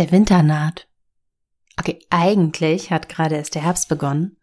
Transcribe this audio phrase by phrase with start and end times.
[0.00, 0.88] Der Winter naht.
[1.78, 4.38] Okay, eigentlich hat gerade erst der Herbst begonnen.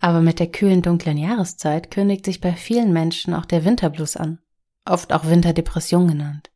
[0.00, 4.38] Aber mit der kühlen, dunklen Jahreszeit kündigt sich bei vielen Menschen auch der Winterblues an.
[4.84, 6.50] Oft auch Winterdepression genannt.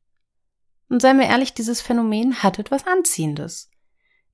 [0.91, 3.71] Und seien wir ehrlich, dieses Phänomen hat etwas Anziehendes.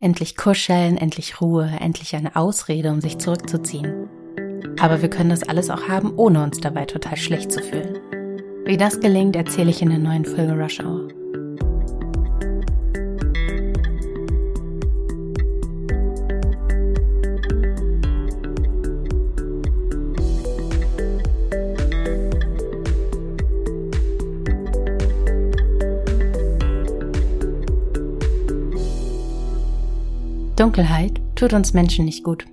[0.00, 4.08] Endlich kuscheln, endlich Ruhe, endlich eine Ausrede, um sich zurückzuziehen.
[4.80, 8.00] Aber wir können das alles auch haben, ohne uns dabei total schlecht zu fühlen.
[8.64, 11.15] Wie das gelingt, erzähle ich in der neuen Folge Rush Hour.
[30.56, 32.46] Dunkelheit tut uns Menschen nicht gut.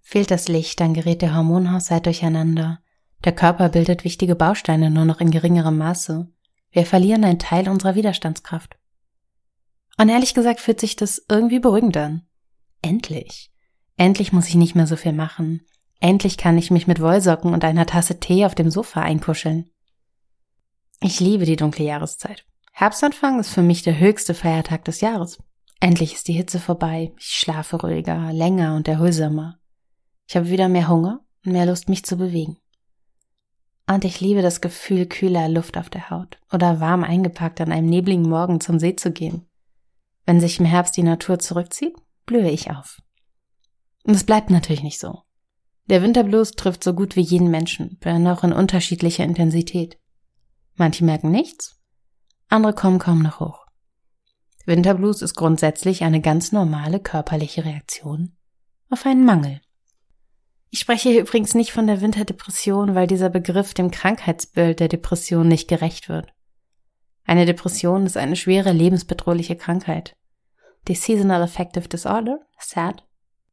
[0.00, 2.78] Fehlt das Licht, dann gerät der Hormonhaushalt durcheinander.
[3.24, 6.28] Der Körper bildet wichtige Bausteine nur noch in geringerem Maße.
[6.70, 8.76] Wir verlieren einen Teil unserer Widerstandskraft.
[9.98, 12.22] Und ehrlich gesagt fühlt sich das irgendwie beruhigend an.
[12.80, 13.50] Endlich.
[13.96, 15.62] Endlich muss ich nicht mehr so viel machen.
[15.98, 19.68] Endlich kann ich mich mit Wollsocken und einer Tasse Tee auf dem Sofa einkuscheln.
[21.02, 22.46] Ich liebe die dunkle Jahreszeit.
[22.72, 25.38] Herbstanfang ist für mich der höchste Feiertag des Jahres.
[25.80, 27.12] Endlich ist die Hitze vorbei.
[27.18, 29.58] Ich schlafe ruhiger, länger und erholsamer.
[30.28, 32.58] Ich habe wieder mehr Hunger und mehr Lust, mich zu bewegen.
[33.88, 37.88] Und ich liebe das Gefühl kühler Luft auf der Haut oder warm eingepackt an einem
[37.88, 39.48] nebligen Morgen zum See zu gehen.
[40.26, 43.00] Wenn sich im Herbst die Natur zurückzieht, blühe ich auf.
[44.04, 45.22] Und es bleibt natürlich nicht so.
[45.86, 49.98] Der Winterblues trifft so gut wie jeden Menschen, wenn auch in unterschiedlicher Intensität.
[50.76, 51.80] Manche merken nichts,
[52.48, 53.59] andere kommen kaum noch hoch.
[54.66, 58.36] Winterblues ist grundsätzlich eine ganz normale körperliche Reaktion
[58.90, 59.60] auf einen Mangel.
[60.70, 65.48] Ich spreche hier übrigens nicht von der Winterdepression, weil dieser Begriff dem Krankheitsbild der Depression
[65.48, 66.32] nicht gerecht wird.
[67.24, 70.16] Eine Depression ist eine schwere lebensbedrohliche Krankheit.
[70.88, 73.02] Die Seasonal Affective Disorder, SAD,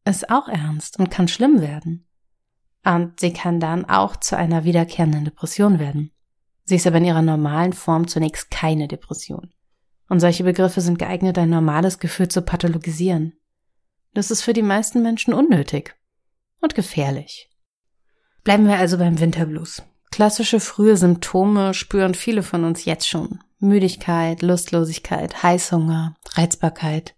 [0.06, 2.08] ist auch ernst und kann schlimm werden.
[2.86, 6.12] Und sie kann dann auch zu einer wiederkehrenden Depression werden.
[6.64, 9.52] Sie ist aber in ihrer normalen Form zunächst keine Depression.
[10.10, 13.34] Und solche Begriffe sind geeignet, ein normales Gefühl zu pathologisieren.
[14.14, 15.96] Das ist für die meisten Menschen unnötig
[16.62, 17.50] und gefährlich.
[18.44, 19.84] Bleiben wir also beim Winterblues.
[20.12, 23.40] Klassische frühe Symptome spüren viele von uns jetzt schon.
[23.60, 27.16] Müdigkeit, Lustlosigkeit, Heißhunger, Reizbarkeit.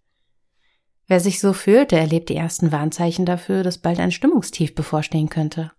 [1.08, 5.30] Wer sich so fühlt, der erlebt die ersten Warnzeichen dafür, dass bald ein Stimmungstief bevorstehen
[5.30, 5.72] könnte.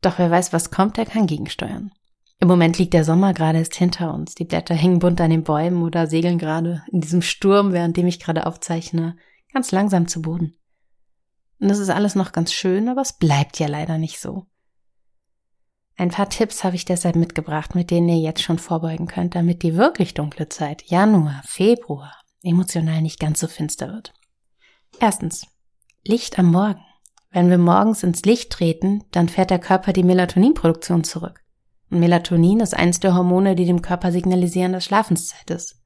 [0.00, 1.92] Doch wer weiß, was kommt, der kann gegensteuern.
[2.42, 4.34] Im Moment liegt der Sommer gerade erst hinter uns.
[4.34, 8.08] Die Blätter hängen bunt an den Bäumen oder segeln gerade in diesem Sturm, während dem
[8.08, 9.16] ich gerade aufzeichne,
[9.52, 10.56] ganz langsam zu Boden.
[11.60, 14.46] Und das ist alles noch ganz schön, aber es bleibt ja leider nicht so.
[15.96, 19.62] Ein paar Tipps habe ich deshalb mitgebracht, mit denen ihr jetzt schon vorbeugen könnt, damit
[19.62, 24.14] die wirklich dunkle Zeit, Januar, Februar, emotional nicht ganz so finster wird.
[24.98, 25.46] Erstens.
[26.04, 26.82] Licht am Morgen.
[27.30, 31.41] Wenn wir morgens ins Licht treten, dann fährt der Körper die Melatoninproduktion zurück.
[31.98, 35.76] Melatonin ist eines der Hormone, die dem Körper signalisieren, dass Schlafenszeit ist.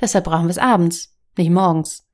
[0.00, 2.06] Deshalb brauchen wir es abends, nicht morgens.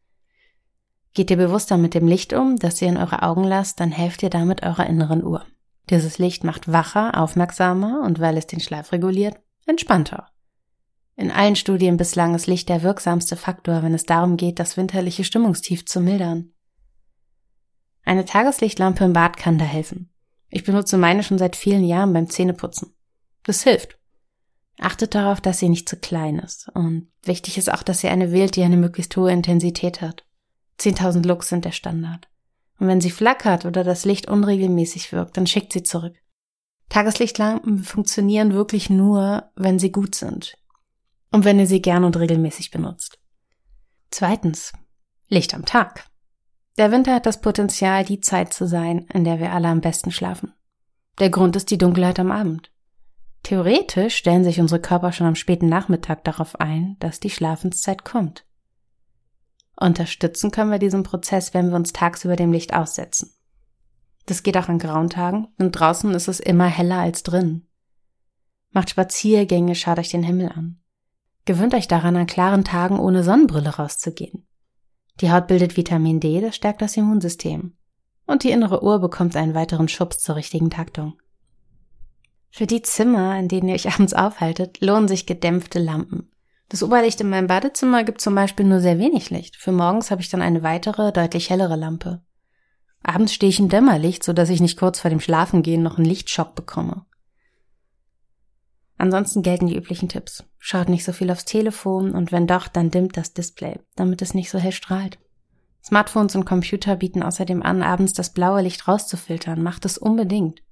[1.12, 4.22] Geht ihr bewusster mit dem Licht um, das ihr in eure Augen lasst, dann helft
[4.22, 5.44] ihr damit eurer inneren Uhr.
[5.91, 10.28] Dieses Licht macht wacher, aufmerksamer und weil es den Schlaf reguliert, entspannter.
[11.16, 15.22] In allen Studien bislang ist Licht der wirksamste Faktor, wenn es darum geht, das winterliche
[15.25, 16.53] Stimmungstief zu mildern.
[18.04, 20.10] Eine Tageslichtlampe im Bad kann da helfen.
[20.54, 22.94] Ich benutze meine schon seit vielen Jahren beim Zähneputzen.
[23.42, 23.98] Das hilft.
[24.78, 26.69] Achtet darauf, dass sie nicht zu klein ist.
[26.75, 30.25] Und wichtig ist auch, dass ihr eine wählt, die eine möglichst hohe Intensität hat.
[30.78, 32.28] 10.000 Lux sind der Standard.
[32.78, 36.14] Und wenn sie flackert oder das Licht unregelmäßig wirkt, dann schickt sie zurück.
[36.88, 40.56] Tageslichtlampen funktionieren wirklich nur, wenn sie gut sind.
[41.32, 43.19] Und wenn ihr sie gern und regelmäßig benutzt.
[44.12, 44.72] Zweitens.
[45.28, 46.09] Licht am Tag.
[46.77, 50.11] Der Winter hat das Potenzial, die Zeit zu sein, in der wir alle am besten
[50.11, 50.53] schlafen.
[51.21, 52.73] Der Grund ist die Dunkelheit am Abend.
[53.45, 58.45] Theoretisch stellen sich unsere Körper schon am späten Nachmittag darauf ein, dass die Schlafenszeit kommt.
[59.76, 63.35] Unterstützen können wir diesen Prozess, wenn wir uns tagsüber dem Licht aussetzen.
[64.27, 67.67] Das geht auch an grauen Tagen, denn draußen ist es immer heller als drin.
[68.70, 70.81] Macht Spaziergänge, schaut euch den Himmel an.
[71.44, 74.47] Gewöhnt euch daran, an klaren Tagen ohne Sonnenbrille rauszugehen.
[75.20, 77.76] Die Haut bildet Vitamin D, das stärkt das Immunsystem.
[78.26, 81.14] Und die innere Uhr bekommt einen weiteren Schubs zur richtigen Taktung.
[82.50, 86.31] Für die Zimmer, in denen ihr euch abends aufhaltet, lohnen sich gedämpfte Lampen.
[86.69, 89.56] Das Oberlicht in meinem Badezimmer gibt zum Beispiel nur sehr wenig Licht.
[89.56, 92.22] Für morgens habe ich dann eine weitere, deutlich hellere Lampe.
[93.02, 96.06] Abends stehe ich im Dämmerlicht, so dass ich nicht kurz vor dem Schlafengehen noch einen
[96.06, 97.05] Lichtschock bekomme.
[98.96, 100.44] Ansonsten gelten die üblichen Tipps.
[100.58, 104.35] Schaut nicht so viel aufs Telefon und wenn doch, dann dimmt das Display, damit es
[104.35, 105.19] nicht so hell strahlt.
[105.85, 109.62] Smartphones und Computer bieten außerdem an, abends das blaue Licht rauszufiltern.
[109.62, 110.62] Macht es unbedingt.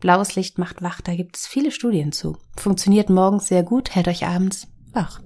[0.00, 2.36] Blaues Licht macht wach, da gibt es viele Studien zu.
[2.56, 5.20] Funktioniert morgens sehr gut, hält euch abends wach.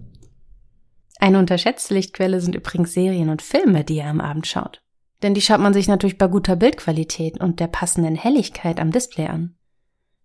[1.19, 4.83] Eine unterschätzte Lichtquelle sind übrigens Serien und Filme, die ihr am Abend schaut.
[5.23, 9.27] Denn die schaut man sich natürlich bei guter Bildqualität und der passenden Helligkeit am Display
[9.27, 9.57] an.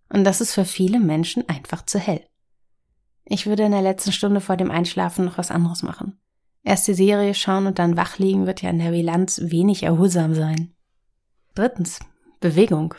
[0.08, 2.24] Und das ist für viele Menschen einfach zu hell.
[3.24, 6.18] Ich würde in der letzten Stunde vor dem Einschlafen noch was anderes machen.
[6.62, 10.34] Erst die Serie schauen und dann wach liegen wird ja in der Bilanz wenig erholsam
[10.34, 10.74] sein.
[11.54, 12.00] Drittens.
[12.40, 12.94] Bewegung.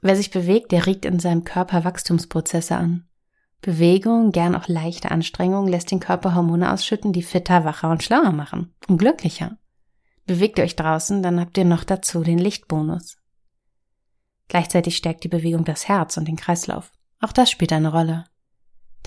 [0.00, 3.06] Wer sich bewegt, der regt in seinem Körper Wachstumsprozesse an.
[3.60, 8.32] Bewegung, gern auch leichte Anstrengung, lässt den Körper Hormone ausschütten, die fitter, wacher und schlauer
[8.32, 9.56] machen und glücklicher.
[10.26, 13.18] Bewegt ihr euch draußen, dann habt ihr noch dazu den Lichtbonus.
[14.52, 16.92] Gleichzeitig stärkt die Bewegung das Herz und den Kreislauf.
[17.22, 18.26] Auch das spielt eine Rolle.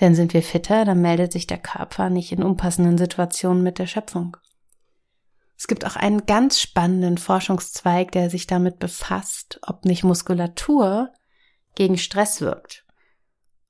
[0.00, 3.86] Denn sind wir fitter, dann meldet sich der Körper nicht in unpassenden Situationen mit der
[3.86, 4.36] Schöpfung.
[5.56, 11.12] Es gibt auch einen ganz spannenden Forschungszweig, der sich damit befasst, ob nicht Muskulatur
[11.76, 12.84] gegen Stress wirkt.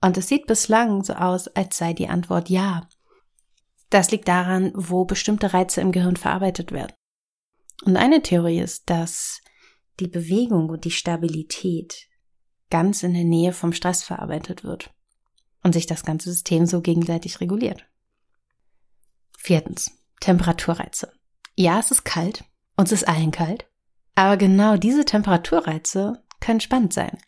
[0.00, 2.88] Und es sieht bislang so aus, als sei die Antwort ja.
[3.90, 6.94] Das liegt daran, wo bestimmte Reize im Gehirn verarbeitet werden.
[7.84, 9.42] Und eine Theorie ist, dass
[10.00, 12.08] die Bewegung und die Stabilität
[12.70, 14.92] ganz in der Nähe vom Stress verarbeitet wird
[15.62, 17.86] und sich das ganze System so gegenseitig reguliert.
[19.38, 21.12] Viertens, Temperaturreize.
[21.54, 22.44] Ja, es ist kalt,
[22.76, 23.66] uns ist allen kalt,
[24.14, 27.18] aber genau diese Temperaturreize können spannend sein.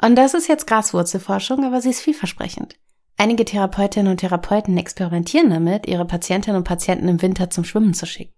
[0.00, 2.76] Und das ist jetzt Graswurzelforschung, aber sie ist vielversprechend.
[3.16, 8.06] Einige Therapeutinnen und Therapeuten experimentieren damit, ihre Patientinnen und Patienten im Winter zum Schwimmen zu
[8.06, 8.34] schicken.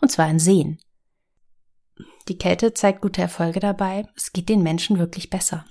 [0.00, 0.78] Und zwar in Seen.
[2.28, 4.06] Die Kälte zeigt gute Erfolge dabei.
[4.16, 5.64] Es geht den Menschen wirklich besser.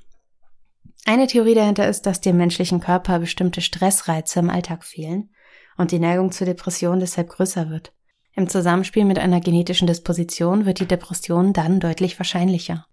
[1.05, 5.31] Eine Theorie dahinter ist, dass dem menschlichen Körper bestimmte Stressreize im Alltag fehlen
[5.77, 7.93] und die Neigung zur Depression deshalb größer wird.
[8.35, 12.85] Im Zusammenspiel mit einer genetischen Disposition wird die Depression dann deutlich wahrscheinlicher.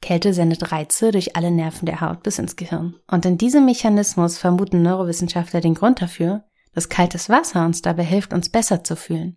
[0.00, 2.96] Kälte sendet Reize durch alle Nerven der Haut bis ins Gehirn.
[3.06, 6.44] Und in diesem Mechanismus vermuten Neurowissenschaftler den Grund dafür,
[6.74, 9.36] dass kaltes Wasser uns dabei hilft, uns besser zu fühlen.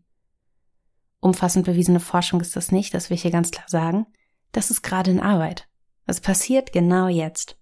[1.20, 4.06] Umfassend bewiesene Forschung ist das nicht, das will ich hier ganz klar sagen.
[4.52, 5.68] Das ist gerade in Arbeit.
[6.06, 7.58] Es passiert genau jetzt.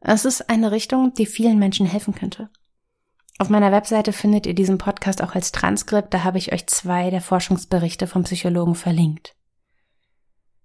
[0.00, 2.50] Es ist eine Richtung, die vielen Menschen helfen könnte.
[3.38, 7.10] Auf meiner Webseite findet ihr diesen Podcast auch als Transkript, da habe ich euch zwei
[7.10, 9.34] der Forschungsberichte vom Psychologen verlinkt.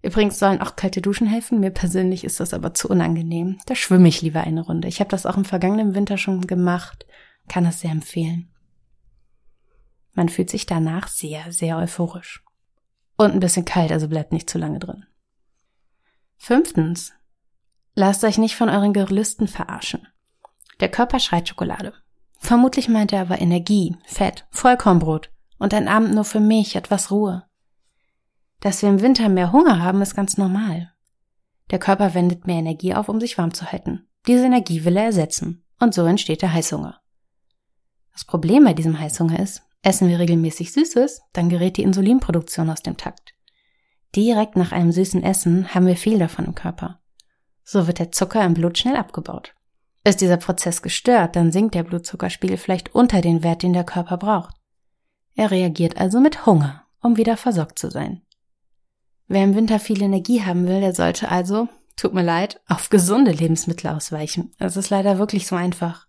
[0.04, 3.58] Übrigens sollen auch kalte Duschen helfen, mir persönlich ist das aber zu unangenehm.
[3.66, 4.88] Da schwimme ich lieber eine Runde.
[4.88, 7.06] Ich habe das auch im vergangenen Winter schon gemacht,
[7.48, 8.50] kann es sehr empfehlen.
[10.18, 12.44] Man fühlt sich danach sehr, sehr euphorisch.
[13.18, 15.06] Und ein bisschen kalt, also bleibt nicht zu lange drin.
[16.38, 17.14] Fünftens.
[17.94, 20.08] Lasst euch nicht von euren Gelüsten verarschen.
[20.80, 21.94] Der Körper schreit Schokolade.
[22.40, 27.46] Vermutlich meint er aber Energie, Fett, Vollkornbrot und ein Abend nur für mich, etwas Ruhe.
[28.60, 30.92] Dass wir im Winter mehr Hunger haben, ist ganz normal.
[31.70, 34.08] Der Körper wendet mehr Energie auf, um sich warm zu halten.
[34.26, 35.64] Diese Energie will er ersetzen.
[35.80, 37.00] Und so entsteht der Heißhunger.
[38.14, 42.84] Das Problem bei diesem Heißhunger ist, Essen wir regelmäßig Süßes, dann gerät die Insulinproduktion aus
[42.84, 43.36] dem Takt.
[44.18, 47.00] Direkt nach einem süßen Essen haben wir viel davon im Körper.
[47.64, 49.56] So wird der Zucker im Blut schnell abgebaut.
[50.04, 54.18] Ist dieser Prozess gestört, dann sinkt der Blutzuckerspiegel vielleicht unter den Wert, den der Körper
[54.18, 54.58] braucht.
[55.36, 58.24] Er reagiert also mit Hunger, um wieder versorgt zu sein.
[59.30, 63.32] Wer im Winter viel Energie haben will, der sollte also, tut mir leid, auf gesunde
[63.32, 64.52] Lebensmittel ausweichen.
[64.60, 66.07] Es ist leider wirklich so einfach.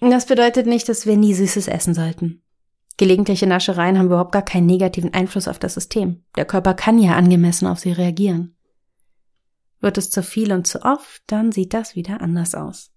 [0.00, 2.42] Das bedeutet nicht, dass wir nie Süßes essen sollten.
[2.98, 6.24] Gelegentliche Naschereien haben überhaupt gar keinen negativen Einfluss auf das System.
[6.36, 8.56] Der Körper kann ja angemessen auf sie reagieren.
[9.80, 12.90] Wird es zu viel und zu oft, dann sieht das wieder anders aus.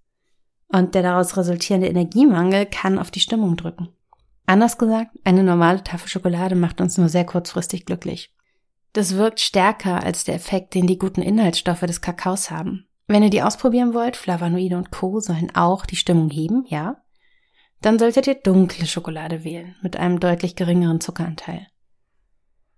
[0.69, 3.89] Und der daraus resultierende Energiemangel kann auf die Stimmung drücken.
[4.45, 8.33] Anders gesagt, eine normale Tafel Schokolade macht uns nur sehr kurzfristig glücklich.
[8.93, 12.87] Das wirkt stärker als der Effekt, den die guten Inhaltsstoffe des Kakaos haben.
[13.09, 15.19] Wenn ihr die ausprobieren wollt, Flavonoide und Co.
[15.19, 17.01] sollen auch die Stimmung heben, ja?
[17.81, 21.65] Dann solltet ihr dunkle Schokolade wählen, mit einem deutlich geringeren Zuckeranteil.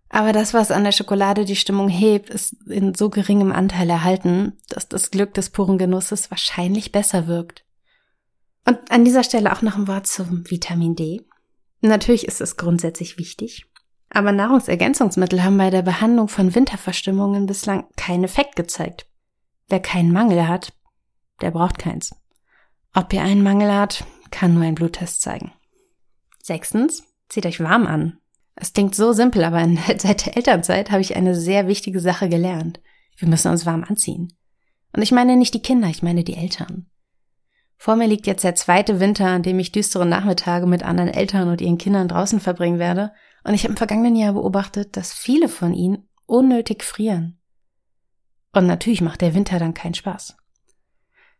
[0.07, 4.57] Aber das, was an der Schokolade die Stimmung hebt, ist in so geringem Anteil erhalten,
[4.69, 7.65] dass das Glück des puren Genusses wahrscheinlich besser wirkt.
[8.65, 11.25] Und an dieser Stelle auch noch ein Wort zum Vitamin D.
[11.81, 13.65] Natürlich ist es grundsätzlich wichtig,
[14.09, 19.10] aber Nahrungsergänzungsmittel haben bei der Behandlung von Winterverstimmungen bislang keinen Effekt gezeigt.
[19.71, 20.73] Wer keinen Mangel hat,
[21.39, 22.13] der braucht keins.
[22.93, 25.53] Ob ihr einen Mangel hat, kann nur ein Bluttest zeigen.
[26.43, 28.19] Sechstens, zieht euch warm an.
[28.55, 29.65] Es klingt so simpel, aber
[29.97, 32.81] seit der Elternzeit habe ich eine sehr wichtige Sache gelernt.
[33.15, 34.33] Wir müssen uns warm anziehen.
[34.93, 36.87] Und ich meine nicht die Kinder, ich meine die Eltern.
[37.77, 41.47] Vor mir liegt jetzt der zweite Winter, an dem ich düstere Nachmittage mit anderen Eltern
[41.47, 43.13] und ihren Kindern draußen verbringen werde,
[43.45, 47.40] und ich habe im vergangenen Jahr beobachtet, dass viele von ihnen unnötig frieren.
[48.53, 50.37] Und natürlich macht der Winter dann keinen Spaß.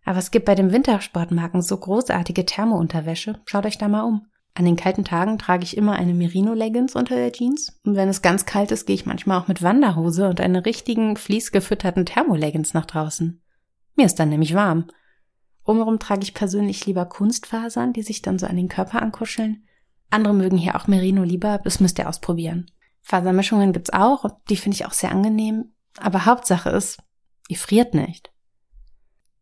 [0.03, 3.39] Aber es gibt bei den Wintersportmarken so großartige Thermounterwäsche.
[3.45, 4.25] Schaut euch da mal um.
[4.53, 7.79] An den kalten Tagen trage ich immer eine Merino-Leggings unter der Jeans.
[7.85, 11.15] Und wenn es ganz kalt ist, gehe ich manchmal auch mit Wanderhose und einer richtigen
[11.15, 13.41] fließgefütterten Thermoleggings nach draußen.
[13.95, 14.87] Mir ist dann nämlich warm.
[15.63, 19.63] Umherum trage ich persönlich lieber Kunstfasern, die sich dann so an den Körper ankuscheln.
[20.09, 22.69] Andere mögen hier auch Merino lieber, das müsst ihr ausprobieren.
[23.01, 25.71] Fasermischungen gibt's auch, die finde ich auch sehr angenehm.
[25.98, 27.00] Aber Hauptsache ist,
[27.48, 28.31] ihr friert nicht.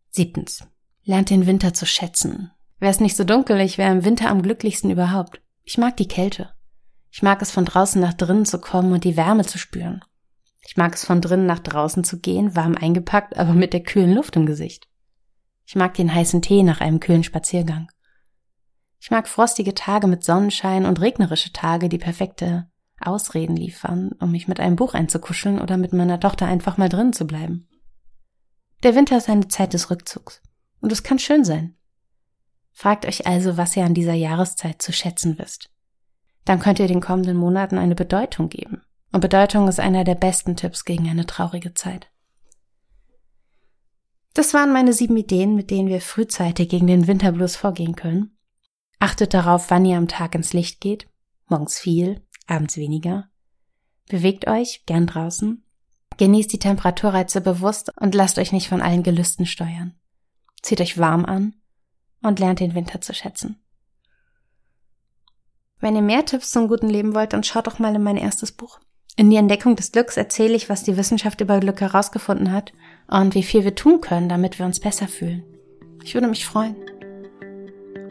[0.09, 0.67] Siebtens.
[1.03, 2.51] Lernt den Winter zu schätzen.
[2.79, 5.41] Wäre es nicht so dunkel, ich wäre im Winter am glücklichsten überhaupt.
[5.63, 6.53] Ich mag die Kälte.
[7.11, 10.03] Ich mag es von draußen nach drinnen zu kommen und die Wärme zu spüren.
[10.65, 14.13] Ich mag es von drinnen nach draußen zu gehen, warm eingepackt, aber mit der kühlen
[14.13, 14.87] Luft im Gesicht.
[15.65, 17.91] Ich mag den heißen Tee nach einem kühlen Spaziergang.
[18.99, 22.69] Ich mag frostige Tage mit Sonnenschein und regnerische Tage, die perfekte
[23.01, 27.13] Ausreden liefern, um mich mit einem Buch einzukuscheln oder mit meiner Tochter einfach mal drinnen
[27.13, 27.67] zu bleiben.
[28.83, 30.41] Der Winter ist eine Zeit des Rückzugs.
[30.81, 31.75] Und es kann schön sein.
[32.71, 35.69] Fragt euch also, was ihr an dieser Jahreszeit zu schätzen wisst.
[36.45, 38.81] Dann könnt ihr den kommenden Monaten eine Bedeutung geben.
[39.11, 42.09] Und Bedeutung ist einer der besten Tipps gegen eine traurige Zeit.
[44.33, 48.37] Das waren meine sieben Ideen, mit denen wir frühzeitig gegen den Winterblues vorgehen können.
[48.99, 51.07] Achtet darauf, wann ihr am Tag ins Licht geht.
[51.47, 53.29] Morgens viel, abends weniger.
[54.07, 55.63] Bewegt euch gern draußen.
[56.17, 59.95] Genießt die Temperaturreize bewusst und lasst euch nicht von allen Gelüsten steuern.
[60.61, 61.55] Zieht euch warm an
[62.21, 63.61] und lernt den Winter zu schätzen.
[65.79, 68.51] Wenn ihr mehr Tipps zum guten Leben wollt, dann schaut doch mal in mein erstes
[68.51, 68.79] Buch.
[69.15, 72.73] In die Entdeckung des Glücks erzähle ich, was die Wissenschaft über Glück herausgefunden hat
[73.07, 75.43] und wie viel wir tun können, damit wir uns besser fühlen.
[76.03, 76.75] Ich würde mich freuen.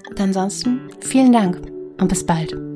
[0.09, 1.61] Und ansonsten vielen Dank
[1.99, 2.68] und bis bald.